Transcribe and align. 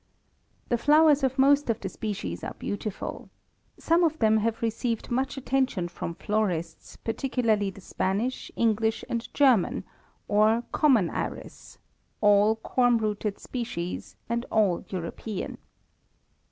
The 0.69 0.79
flowers 0.79 1.23
of 1.23 1.37
most 1.37 1.69
of 1.69 1.79
the 1.79 1.87
species 1.87 2.43
are 2.43 2.55
beautiful. 2.55 3.29
Some 3.77 4.03
of 4.03 4.17
them 4.17 4.37
have 4.37 4.63
received 4.63 5.11
much 5.11 5.37
attention 5.37 5.87
from 5.89 6.15
florists, 6.15 6.95
particularly 6.95 7.69
the 7.69 7.81
Spanish, 7.81 8.49
English, 8.55 9.05
and 9.09 9.31
German, 9.35 9.83
or 10.27 10.63
common 10.71 11.11
iris, 11.11 11.77
all 12.19 12.55
corm 12.55 12.99
rooted 12.99 13.37
species, 13.37 14.15
and 14.27 14.43
all 14.49 14.83
European. 14.89 15.59